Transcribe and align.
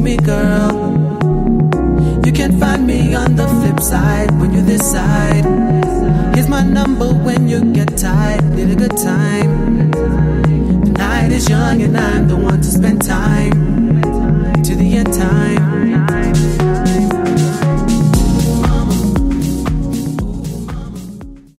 me, 0.00 0.16
girl. 0.16 0.98
You 2.24 2.32
can 2.32 2.58
find 2.58 2.86
me 2.86 3.14
on 3.14 3.36
the 3.36 3.46
flip 3.46 3.80
side 3.80 4.30
when 4.40 4.52
you 4.52 4.64
decide. 4.64 5.44
Here's 6.34 6.48
my 6.48 6.62
number 6.62 7.12
when 7.12 7.48
you 7.48 7.72
get 7.72 7.96
tired. 7.98 8.44
Need 8.54 8.70
a 8.70 8.76
good 8.76 8.96
time. 8.96 9.90
The 9.90 10.92
night 10.96 11.32
is 11.32 11.48
young 11.48 11.82
and 11.82 11.96
I'm 11.96 12.28
the 12.28 12.36
one 12.36 12.60
to 12.62 12.70
spend 12.70 13.02
time. 13.02 13.69